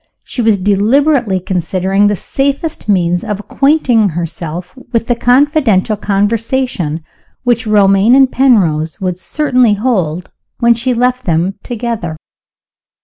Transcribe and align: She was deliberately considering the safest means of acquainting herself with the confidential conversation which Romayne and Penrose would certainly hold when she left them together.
She 0.23 0.41
was 0.41 0.57
deliberately 0.57 1.39
considering 1.39 2.07
the 2.07 2.15
safest 2.15 2.89
means 2.89 3.23
of 3.23 3.39
acquainting 3.39 4.09
herself 4.09 4.75
with 4.91 5.05
the 5.05 5.13
confidential 5.15 5.95
conversation 5.95 7.03
which 7.43 7.67
Romayne 7.67 8.15
and 8.15 8.31
Penrose 8.31 8.99
would 8.99 9.19
certainly 9.19 9.75
hold 9.75 10.31
when 10.57 10.73
she 10.73 10.95
left 10.95 11.25
them 11.25 11.53
together. 11.61 12.17